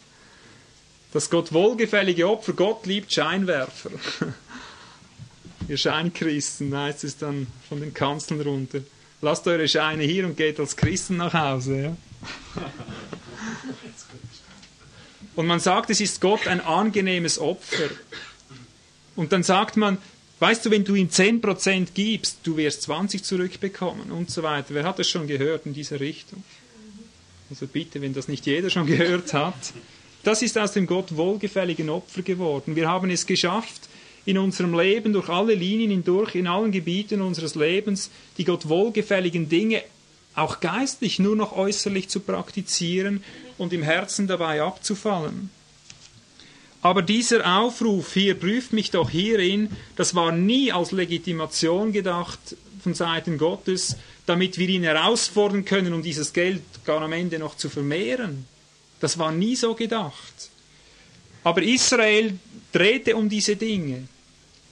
[1.13, 3.91] Das Gott wohlgefällige Opfer, Gott liebt Scheinwerfer.
[5.69, 8.81] Ihr Scheinchristen, heißt es dann von den Kanzeln runter.
[9.25, 11.83] Lasst eure Scheine hier und geht als Christen nach Hause.
[11.83, 11.97] Ja?
[15.35, 17.89] Und man sagt, es ist Gott ein angenehmes Opfer.
[19.17, 19.97] Und dann sagt man,
[20.41, 24.75] weißt du, wenn du ihm 10% gibst, du wirst 20 zurückbekommen und so weiter.
[24.75, 26.45] Wer hat das schon gehört in dieser Richtung?
[27.49, 29.55] Also bitte, wenn das nicht jeder schon gehört hat.
[30.23, 32.77] Das ist aus dem Gott wohlgefälligen Opfer geworden.
[32.77, 33.89] Wir haben es geschafft,
[34.27, 39.49] in unserem Leben, durch alle Linien hindurch, in allen Gebieten unseres Lebens, die Gott wohlgefälligen
[39.49, 39.83] Dinge
[40.35, 43.23] auch geistlich nur noch äußerlich zu praktizieren
[43.57, 45.51] und im Herzen dabei abzufallen.
[46.83, 52.95] Aber dieser Aufruf hier, prüft mich doch hierin, das war nie als Legitimation gedacht von
[52.95, 57.71] Seiten Gottes, damit wir ihn herausfordern können, um dieses Geld gar am Ende noch zu
[57.71, 58.47] vermehren.
[59.01, 60.51] Das war nie so gedacht.
[61.43, 62.39] Aber Israel
[62.73, 64.09] drehte um diese Dinge.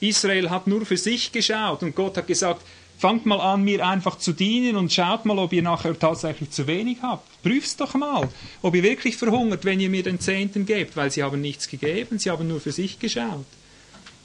[0.02, 2.62] Israel hat nur für sich geschaut und Gott hat gesagt,
[2.98, 6.66] fangt mal an, mir einfach zu dienen und schaut mal, ob ihr nachher tatsächlich zu
[6.66, 7.26] wenig habt.
[7.42, 8.28] Prüft's doch mal,
[8.62, 12.18] ob ihr wirklich verhungert, wenn ihr mir den Zehnten gebt, weil sie haben nichts gegeben,
[12.18, 13.46] sie haben nur für sich geschaut.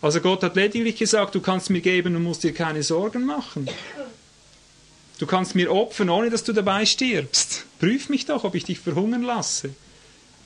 [0.01, 3.67] Also Gott hat lediglich gesagt, du kannst mir geben und musst dir keine Sorgen machen.
[5.17, 7.65] Du kannst mir opfern, ohne dass du dabei stirbst.
[7.79, 9.71] Prüf mich doch, ob ich dich verhungern lasse.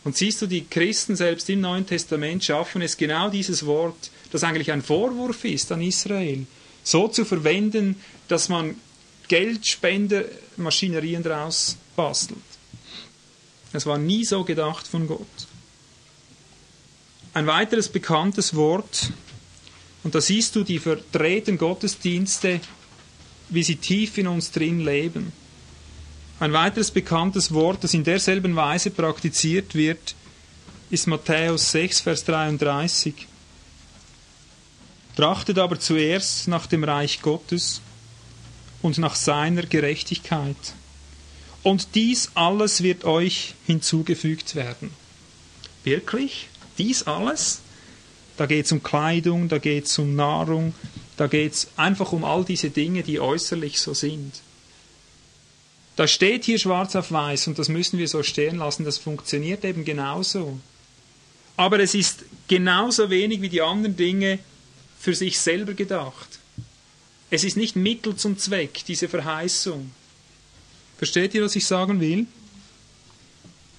[0.04, 4.44] Und siehst du, die Christen selbst im Neuen Testament schaffen es genau dieses Wort, das
[4.44, 6.46] eigentlich ein Vorwurf ist an Israel,
[6.84, 7.96] so zu verwenden,
[8.28, 8.76] dass man
[9.28, 12.40] Geldspendermaschinerien daraus bastelt.
[13.74, 15.28] Es war nie so gedacht von Gott.
[17.34, 19.12] Ein weiteres bekanntes Wort,
[20.04, 22.60] und da siehst du die verdrehten Gottesdienste,
[23.50, 25.32] wie sie tief in uns drin leben.
[26.40, 30.16] Ein weiteres bekanntes Wort, das in derselben Weise praktiziert wird,
[30.90, 33.28] ist Matthäus 6, Vers 33.
[35.16, 37.82] Trachtet aber zuerst nach dem Reich Gottes
[38.82, 40.56] und nach seiner Gerechtigkeit.
[41.64, 44.92] Und dies alles wird euch hinzugefügt werden.
[45.84, 46.48] Wirklich?
[46.78, 47.60] Dies alles?
[48.38, 50.74] Da geht es um Kleidung, da geht es um Nahrung,
[51.18, 54.42] da geht es einfach um all diese Dinge, die äußerlich so sind.
[55.96, 58.86] Das steht hier schwarz auf weiß und das müssen wir so stehen lassen.
[58.86, 60.58] Das funktioniert eben genauso.
[61.58, 64.40] Aber es ist genauso wenig wie die anderen Dinge
[65.02, 66.40] für sich selber gedacht.
[67.32, 69.90] Es ist nicht Mittel zum Zweck, diese Verheißung.
[70.98, 72.28] Versteht ihr, was ich sagen will?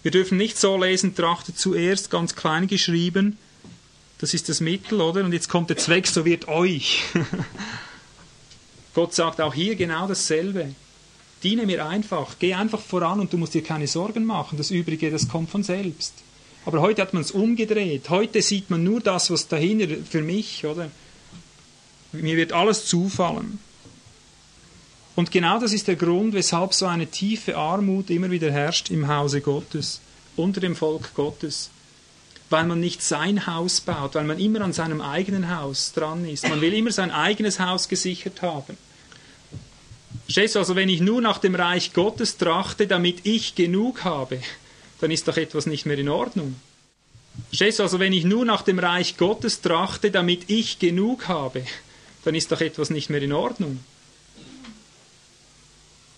[0.03, 3.39] Wir dürfen nicht so lesen, trachtet zuerst ganz klein geschrieben.
[4.19, 5.25] Das ist das Mittel, oder?
[5.25, 7.03] Und jetzt kommt der Zweck, so wird euch.
[8.95, 10.75] Gott sagt auch hier genau dasselbe.
[11.45, 14.59] Diene mir einfach, geh einfach voran und du musst dir keine Sorgen machen.
[14.59, 16.15] Das Übrige, das kommt von selbst.
[16.65, 18.11] Aber heute hat man es umgedreht.
[18.11, 20.91] Heute sieht man nur das, was dahinter für mich, oder?
[22.13, 23.59] Mir wird alles zufallen.
[25.15, 29.09] Und genau das ist der Grund, weshalb so eine tiefe Armut immer wieder herrscht im
[29.09, 30.01] Hause Gottes,
[30.37, 31.71] unter dem Volk Gottes.
[32.49, 36.49] Weil man nicht sein Haus baut, weil man immer an seinem eigenen Haus dran ist.
[36.49, 38.77] Man will immer sein eigenes Haus gesichert haben.
[40.25, 44.41] Verstehst du, also wenn ich nur nach dem Reich Gottes trachte, damit ich genug habe,
[45.01, 46.57] dann ist doch etwas nicht mehr in Ordnung.
[47.49, 51.65] Verstehst du, also wenn ich nur nach dem Reich Gottes trachte, damit ich genug habe,
[52.25, 53.81] dann ist doch etwas nicht mehr in Ordnung.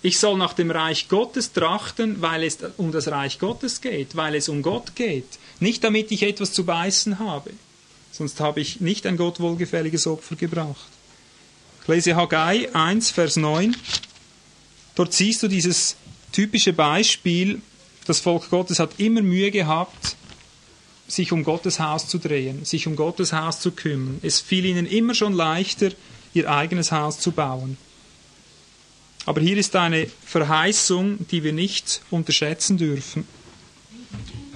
[0.02, 4.34] Ich soll nach dem Reich Gottes trachten, weil es um das Reich Gottes geht, weil
[4.34, 5.24] es um Gott geht.
[5.60, 7.50] Nicht damit ich etwas zu beißen habe.
[8.12, 10.88] Sonst habe ich nicht ein Gott wohlgefälliges Opfer gebracht.
[11.82, 13.74] Ich lese Haggai 1, Vers 9.
[14.94, 15.96] Dort siehst du dieses
[16.32, 17.62] typische Beispiel.
[18.06, 20.16] Das Volk Gottes hat immer Mühe gehabt,
[21.06, 24.18] sich um Gottes Haus zu drehen, sich um Gottes Haus zu kümmern.
[24.22, 25.90] Es fiel ihnen immer schon leichter,
[26.32, 27.76] ihr eigenes Haus zu bauen.
[29.26, 33.26] Aber hier ist eine Verheißung, die wir nicht unterschätzen dürfen.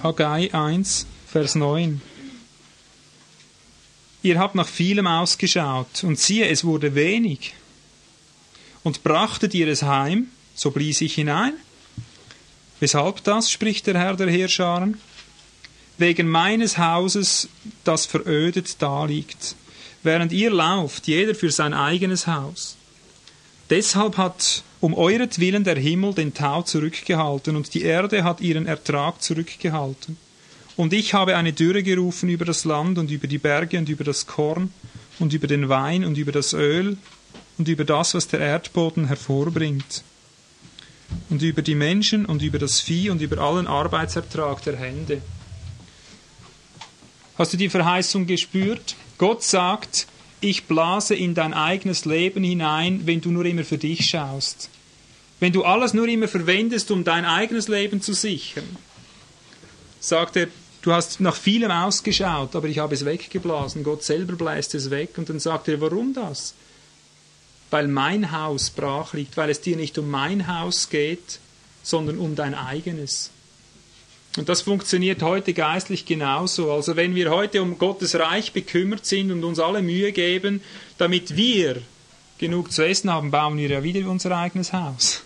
[0.03, 2.01] Haggai 1, Vers 9.
[4.21, 7.53] Ihr habt nach vielem ausgeschaut, und siehe, es wurde wenig.
[8.83, 11.53] Und brachtet ihr es heim, so blies ich hinein.
[12.79, 14.99] Weshalb das, spricht der Herr der Heerscharen?
[15.99, 17.49] Wegen meines Hauses,
[17.83, 19.55] das verödet daliegt,
[20.01, 22.77] während ihr lauft, jeder für sein eigenes Haus.
[23.69, 29.21] Deshalb hat um euretwillen der Himmel den Tau zurückgehalten und die Erde hat ihren Ertrag
[29.21, 30.15] zurückgehalten.
[30.77, 34.05] Und ich habe eine Dürre gerufen über das Land und über die Berge und über
[34.05, 34.71] das Korn
[35.19, 36.97] und über den Wein und über das Öl
[37.57, 40.03] und über das, was der Erdboden hervorbringt
[41.29, 45.21] und über die Menschen und über das Vieh und über allen Arbeitsertrag der Hände.
[47.39, 48.95] Hast du die Verheißung gespürt?
[49.17, 50.07] Gott sagt,
[50.41, 54.69] ich blase in dein eigenes Leben hinein, wenn du nur immer für dich schaust.
[55.39, 58.65] Wenn du alles nur immer verwendest, um dein eigenes Leben zu sichern.
[60.01, 60.49] Sagt er,
[60.81, 63.85] du hast nach vielem ausgeschaut, aber ich habe es weggeblasen.
[63.85, 65.17] Gott selber bläst es weg.
[65.17, 66.55] Und dann sagt er, warum das?
[67.69, 71.39] Weil mein Haus brach liegt, weil es dir nicht um mein Haus geht,
[71.83, 73.31] sondern um dein eigenes.
[74.37, 76.71] Und das funktioniert heute geistlich genauso.
[76.71, 80.61] Also wenn wir heute um Gottes Reich bekümmert sind und uns alle Mühe geben,
[80.97, 81.81] damit wir
[82.37, 85.23] genug zu essen haben, bauen wir ja wieder unser eigenes Haus.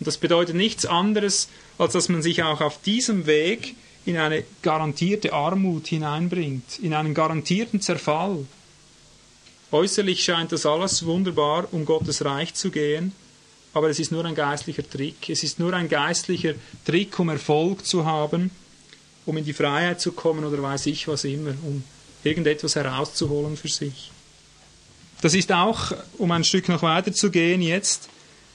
[0.00, 4.44] Und das bedeutet nichts anderes, als dass man sich auch auf diesem Weg in eine
[4.62, 8.44] garantierte Armut hineinbringt, in einen garantierten Zerfall.
[9.72, 13.12] Äußerlich scheint das alles wunderbar, um Gottes Reich zu gehen,
[13.74, 15.28] aber es ist nur ein geistlicher Trick.
[15.28, 18.50] Es ist nur ein geistlicher Trick, um Erfolg zu haben,
[19.26, 21.82] um in die Freiheit zu kommen oder weiß ich was immer, um
[22.22, 24.10] irgendetwas herauszuholen für sich.
[25.20, 28.08] Das ist auch, um ein Stück noch weiter zu gehen jetzt,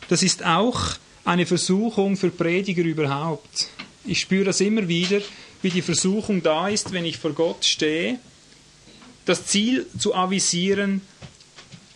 [0.08, 0.80] das ist auch
[1.26, 3.68] eine Versuchung für Prediger überhaupt.
[4.06, 5.20] Ich spüre das immer wieder,
[5.62, 8.20] wie die Versuchung da ist, wenn ich vor Gott stehe,
[9.26, 11.02] das Ziel zu avisieren,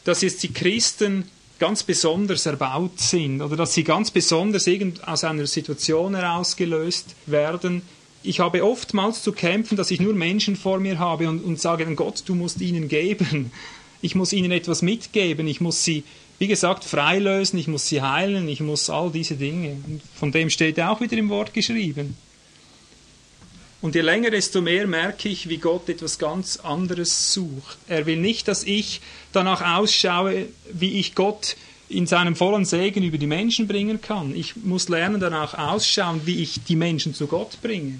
[0.03, 5.23] dass jetzt die Christen ganz besonders erbaut sind oder dass sie ganz besonders irgend aus
[5.23, 7.81] einer Situation herausgelöst werden.
[8.23, 11.85] Ich habe oftmals zu kämpfen, dass ich nur Menschen vor mir habe und, und sage,
[11.95, 13.51] Gott, du musst ihnen geben.
[14.01, 15.47] Ich muss ihnen etwas mitgeben.
[15.47, 16.03] Ich muss sie,
[16.39, 17.59] wie gesagt, freilösen.
[17.59, 18.47] Ich muss sie heilen.
[18.47, 19.77] Ich muss all diese Dinge.
[19.87, 22.15] Und von dem steht auch wieder im Wort geschrieben.
[23.83, 27.77] Und je länger, desto mehr merke ich, wie Gott etwas ganz anderes sucht.
[27.89, 29.01] Er will nicht, dass ich
[29.33, 31.57] danach ausschaue, wie ich Gott
[31.89, 34.33] in seinem vollen Segen über die Menschen bringen kann.
[34.37, 37.99] Ich muss lernen, danach ausschauen, wie ich die Menschen zu Gott bringe.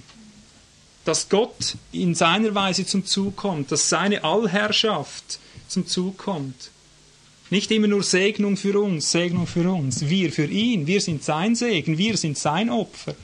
[1.04, 6.72] Dass Gott in seiner Weise zum Zug kommt, dass seine Allherrschaft zum Zug kommt.
[7.50, 10.08] Nicht immer nur Segnung für uns, Segnung für uns.
[10.08, 13.16] Wir für ihn, wir sind sein Segen, wir sind sein Opfer.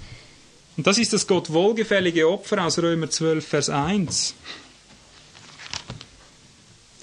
[0.80, 4.34] Und das ist das Gott wohlgefällige Opfer aus Römer 12, Vers 1.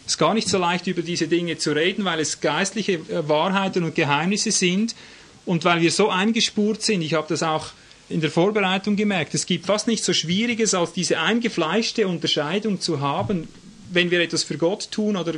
[0.06, 3.28] Es ist gar nicht so leicht, über diese Dinge zu reden, weil es geistliche äh,
[3.28, 4.96] Wahrheiten und Geheimnisse sind
[5.44, 7.02] und weil wir so eingespurt sind.
[7.02, 7.66] Ich habe das auch
[8.08, 9.34] in der Vorbereitung gemerkt.
[9.34, 13.46] Es gibt fast nichts so Schwieriges, als diese eingefleischte Unterscheidung zu haben,
[13.92, 15.34] wenn wir etwas für Gott tun oder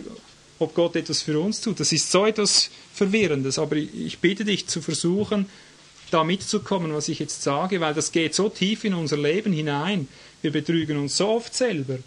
[0.60, 1.80] ob Gott etwas für uns tut.
[1.80, 3.58] Das ist so etwas Verwirrendes.
[3.58, 5.46] Aber ich bitte dich zu versuchen,
[6.10, 10.08] da mitzukommen, was ich jetzt sage, weil das geht so tief in unser Leben hinein.
[10.42, 11.98] Wir betrügen uns so oft selber.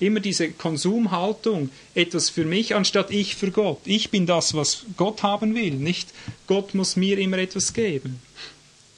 [0.00, 3.80] Immer diese Konsumhaltung, etwas für mich anstatt ich für Gott.
[3.84, 6.10] Ich bin das, was Gott haben will, nicht
[6.46, 8.20] Gott muss mir immer etwas geben.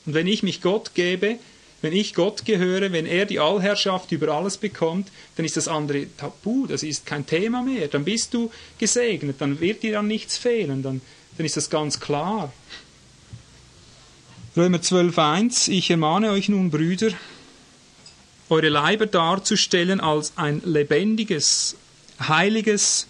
[0.04, 1.38] Und wenn ich mich Gott gebe,
[1.82, 6.06] wenn ich Gott gehöre, wenn er die Allherrschaft über alles bekommt, dann ist das andere
[6.16, 7.88] tabu, das ist kein Thema mehr.
[7.88, 11.00] Dann bist du gesegnet, dann wird dir an nichts fehlen, dann,
[11.36, 12.52] dann ist das ganz klar.
[14.56, 17.12] Römer 12.1 Ich ermahne euch nun, Brüder,
[18.48, 21.76] eure Leiber darzustellen als ein lebendiges,
[22.18, 23.06] heiliges,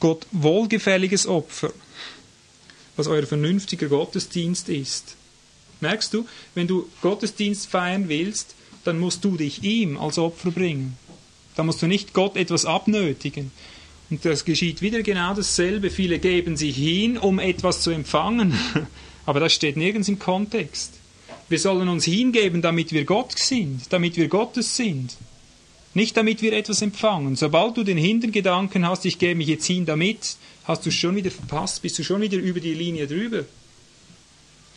[0.00, 1.72] Gott wohlgefälliges Opfer.
[2.96, 5.16] was euer vernünftiger Gottesdienst ist.
[5.80, 10.96] Merkst du, wenn du Gottesdienst feiern willst, dann musst du dich ihm als Opfer bringen.
[11.54, 13.52] Da musst du nicht Gott etwas abnötigen.
[14.10, 15.90] Und das geschieht wieder genau dasselbe.
[15.90, 18.54] Viele geben sich hin, um etwas zu empfangen.
[19.26, 20.92] Aber das steht nirgends im Kontext.
[21.48, 25.16] Wir sollen uns hingeben, damit wir Gott sind, damit wir Gottes sind.
[25.92, 27.36] Nicht damit wir etwas empfangen.
[27.36, 31.30] Sobald du den Hintergedanken hast, ich gebe mich jetzt hin damit, hast du schon wieder
[31.30, 33.44] verpasst, bist du schon wieder über die Linie drüber.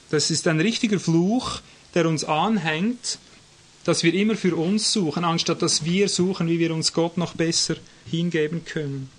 [0.10, 1.62] Das ist ein richtiger Fluch,
[1.96, 3.18] der uns anhängt,
[3.84, 7.34] dass wir immer für uns suchen, anstatt dass wir suchen, wie wir uns Gott noch
[7.34, 7.78] besser
[8.10, 9.10] hingeben können.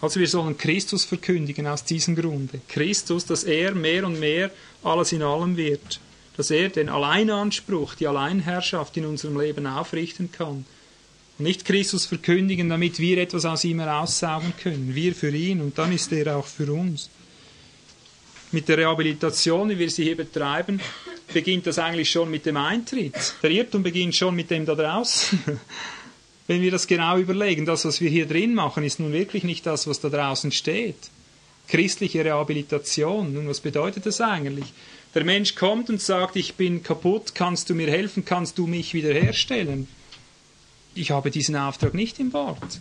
[0.00, 2.60] Also wir sollen Christus verkündigen aus diesem Grunde.
[2.68, 4.50] Christus, dass er mehr und mehr
[4.82, 6.00] alles in allem wird.
[6.36, 10.66] Dass er den Alleinanspruch, die Alleinherrschaft in unserem Leben aufrichten kann.
[11.38, 14.94] Und nicht Christus verkündigen, damit wir etwas aus ihm heraussaugen können.
[14.94, 17.10] Wir für ihn und dann ist er auch für uns
[18.52, 20.80] mit der Rehabilitation, wie wir sie hier betreiben,
[21.32, 23.34] beginnt das eigentlich schon mit dem Eintritt.
[23.42, 25.38] Der Irrtum beginnt schon mit dem da draußen.
[26.46, 29.66] Wenn wir das genau überlegen, das, was wir hier drin machen, ist nun wirklich nicht
[29.66, 30.96] das, was da draußen steht.
[31.68, 34.72] Christliche Rehabilitation, nun, was bedeutet das eigentlich?
[35.14, 38.94] Der Mensch kommt und sagt, ich bin kaputt, kannst du mir helfen, kannst du mich
[38.94, 39.88] wiederherstellen?
[40.94, 42.78] Ich habe diesen Auftrag nicht im Wort.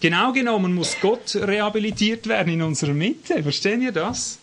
[0.00, 3.42] Genau genommen muss Gott rehabilitiert werden in unserer Mitte.
[3.42, 4.38] Verstehen wir das?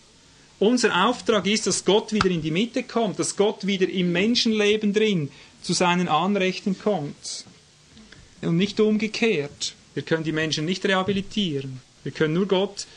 [0.58, 4.94] Unser Auftrag ist, dass Gott wieder in die Mitte kommt, dass Gott wieder im Menschenleben
[4.94, 5.30] drin
[5.62, 7.46] zu seinen Anrechten kommt.
[8.46, 9.74] Und nicht umgekehrt.
[9.94, 11.82] Wir können die Menschen nicht rehabilitieren.
[12.04, 12.88] Wir können nur Gott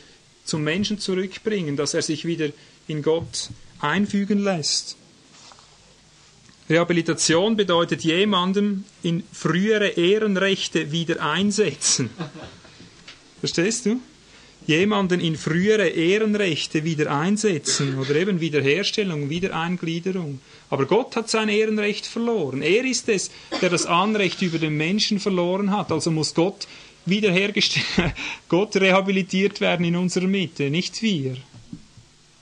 [0.43, 2.49] zum Menschen zurückbringen, dass er sich wieder
[2.87, 4.97] in Gott einfügen lässt.
[6.69, 12.09] Rehabilitation bedeutet jemandem in frühere Ehrenrechte wieder einsetzen.
[13.39, 14.01] Verstehst du?
[14.67, 20.41] Jemanden in frühere Ehrenrechte wieder einsetzen oder eben Wiederherstellung, Wiedereingliederung.
[20.69, 22.61] Aber Gott hat sein Ehrenrecht verloren.
[22.61, 25.91] Er ist es, der das Anrecht über den Menschen verloren hat.
[25.91, 26.67] Also muss Gott
[27.05, 28.13] wiederhergestellt,
[28.49, 31.37] Gott rehabilitiert werden in unserer Mitte, nicht wir.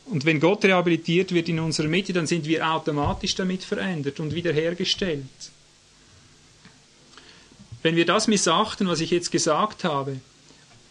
[0.05, 4.33] Und wenn Gott rehabilitiert wird in unserer Mitte, dann sind wir automatisch damit verändert und
[4.33, 5.23] wiederhergestellt.
[7.83, 10.19] Wenn wir das missachten, was ich jetzt gesagt habe,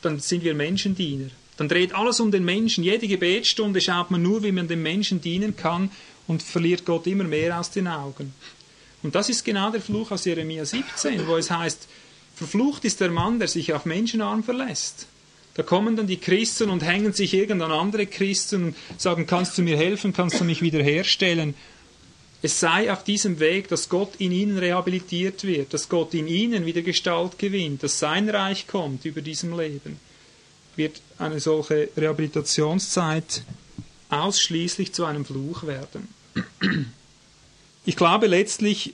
[0.05, 1.31] dann sind wir Menschendiener.
[1.57, 2.83] Dann dreht alles um den Menschen.
[2.83, 5.91] Jede Gebetsstunde schaut man nur, wie man dem Menschen dienen kann
[6.27, 8.35] und verliert Gott immer mehr aus den Augen.
[9.03, 11.87] Und das ist genau der Fluch aus Jeremia 17, wo es heißt,
[12.35, 15.07] verflucht ist der Mann, der sich auf Menschenarm verlässt.
[15.55, 19.63] Da kommen dann die Christen und hängen sich irgendwann andere Christen und sagen, kannst du
[19.63, 21.55] mir helfen, kannst du mich wiederherstellen?
[22.45, 26.67] Es sei auf diesem Weg, dass Gott in ihnen rehabilitiert wird, dass Gott in ihnen
[26.67, 29.99] wieder Gestalt gewinnt, dass sein Reich kommt über diesem Leben,
[30.77, 33.45] wird eine solche Rehabilitationszeit
[34.11, 36.07] ausschließlich zu einem Fluch werden.
[37.87, 38.93] Ich glaube, letztlich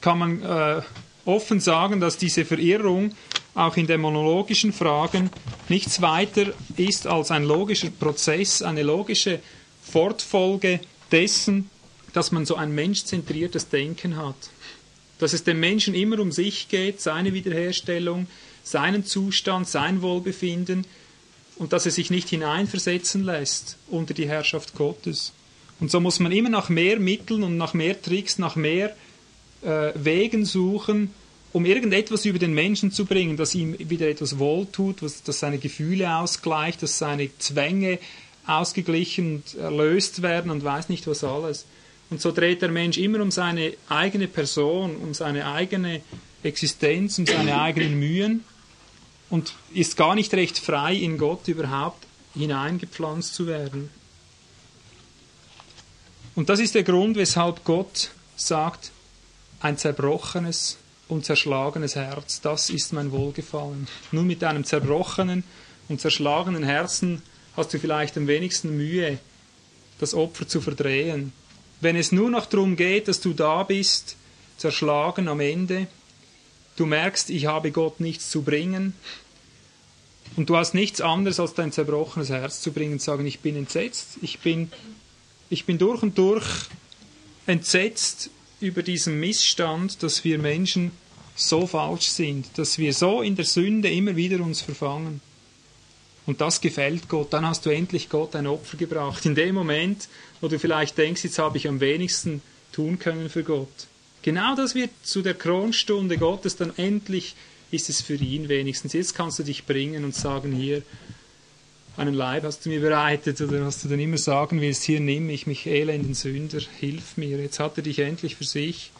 [0.00, 0.80] kann man äh,
[1.26, 3.14] offen sagen, dass diese Verirrung
[3.54, 5.28] auch in dämonologischen Fragen
[5.68, 9.40] nichts weiter ist als ein logischer Prozess, eine logische
[9.82, 10.80] Fortfolge
[11.12, 11.68] dessen,
[12.12, 14.36] dass man so ein menschzentriertes Denken hat.
[15.18, 18.26] Dass es dem Menschen immer um sich geht, seine Wiederherstellung,
[18.62, 20.86] seinen Zustand, sein Wohlbefinden
[21.56, 25.32] und dass er sich nicht hineinversetzen lässt unter die Herrschaft Gottes.
[25.78, 28.94] Und so muss man immer nach mehr Mitteln und nach mehr Tricks, nach mehr
[29.62, 31.12] äh, Wegen suchen,
[31.52, 35.58] um irgendetwas über den Menschen zu bringen, das ihm wieder etwas wohltut, was, das seine
[35.58, 37.98] Gefühle ausgleicht, dass seine Zwänge
[38.46, 41.66] ausgeglichen und erlöst werden und weiß nicht was alles.
[42.10, 46.02] Und so dreht der Mensch immer um seine eigene Person, um seine eigene
[46.42, 48.44] Existenz, um seine eigenen Mühen
[49.30, 53.90] und ist gar nicht recht frei, in Gott überhaupt hineingepflanzt zu werden.
[56.34, 58.90] Und das ist der Grund, weshalb Gott sagt,
[59.60, 63.88] ein zerbrochenes und zerschlagenes Herz, das ist mein Wohlgefallen.
[64.10, 65.44] Nur mit einem zerbrochenen
[65.88, 67.22] und zerschlagenen Herzen
[67.56, 69.18] hast du vielleicht am wenigsten Mühe,
[69.98, 71.32] das Opfer zu verdrehen.
[71.80, 74.16] Wenn es nur noch darum geht, dass du da bist,
[74.56, 75.86] zerschlagen am Ende,
[76.76, 78.94] du merkst, ich habe Gott nichts zu bringen,
[80.36, 83.56] und du hast nichts anderes als dein zerbrochenes Herz zu bringen und sagen, ich bin
[83.56, 84.70] entsetzt, ich bin,
[85.48, 86.46] ich bin durch und durch
[87.46, 90.92] entsetzt über diesen Missstand, dass wir Menschen
[91.34, 95.20] so falsch sind, dass wir so in der Sünde immer wieder uns verfangen.
[96.26, 97.32] Und das gefällt Gott.
[97.32, 99.24] Dann hast du endlich Gott ein Opfer gebracht.
[99.26, 100.08] In dem Moment,
[100.40, 103.68] wo du vielleicht denkst, jetzt habe ich am wenigsten tun können für Gott.
[104.22, 107.34] Genau das wird zu der Kronstunde Gottes, dann endlich
[107.70, 108.92] ist es für ihn wenigstens.
[108.92, 110.82] Jetzt kannst du dich bringen und sagen, hier,
[111.96, 115.28] einen Leib hast du mir bereitet oder was du dann immer sagen willst, hier nimm
[115.28, 117.38] ich mich elenden Sünder, hilf mir.
[117.38, 118.90] Jetzt hat er dich endlich für sich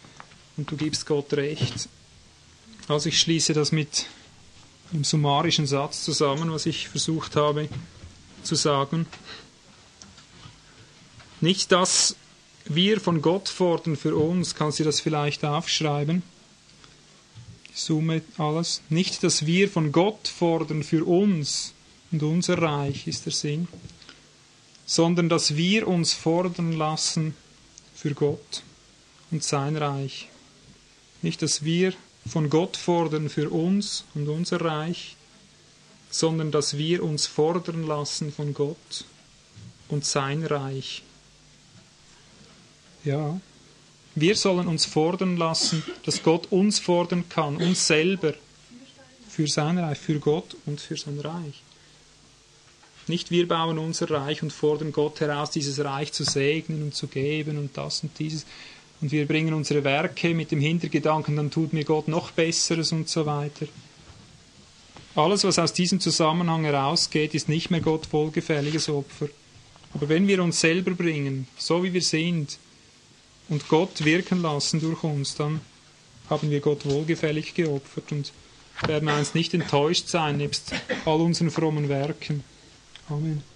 [0.56, 1.88] und du gibst Gott recht.
[2.88, 4.06] Also ich schließe das mit
[4.92, 7.68] einem summarischen Satz zusammen, was ich versucht habe
[8.42, 9.06] zu sagen.
[11.40, 12.16] Nicht, dass
[12.66, 16.22] wir von Gott fordern für uns, kannst du das vielleicht aufschreiben?
[17.70, 18.82] Die Summe alles.
[18.90, 21.72] Nicht, dass wir von Gott fordern für uns
[22.12, 23.68] und unser Reich ist der Sinn,
[24.84, 27.34] sondern dass wir uns fordern lassen
[27.94, 28.62] für Gott
[29.30, 30.28] und sein Reich.
[31.22, 31.94] Nicht, dass wir
[32.28, 35.16] von Gott fordern für uns und unser Reich,
[36.10, 39.04] sondern dass wir uns fordern lassen von Gott
[39.88, 41.02] und sein Reich.
[43.04, 43.40] Ja,
[44.14, 48.34] wir sollen uns fordern lassen, dass Gott uns fordern kann, uns selber,
[49.28, 51.62] für sein Reich, für Gott und für sein Reich.
[53.06, 57.06] Nicht wir bauen unser Reich und fordern Gott heraus, dieses Reich zu segnen und zu
[57.06, 58.44] geben und das und dieses.
[59.00, 63.08] Und wir bringen unsere Werke mit dem Hintergedanken, dann tut mir Gott noch Besseres und
[63.08, 63.66] so weiter.
[65.14, 69.28] Alles, was aus diesem Zusammenhang herausgeht, ist nicht mehr Gott wohlgefälliges Opfer.
[69.94, 72.58] Aber wenn wir uns selber bringen, so wie wir sind,
[73.50, 75.60] und Gott wirken lassen durch uns, dann
[76.30, 78.32] haben wir Gott wohlgefällig geopfert und
[78.86, 80.72] werden einst nicht enttäuscht sein, nebst
[81.04, 82.42] all unseren frommen Werken.
[83.08, 83.49] Amen.